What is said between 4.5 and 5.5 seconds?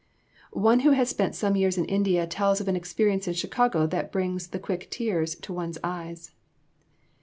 quick tears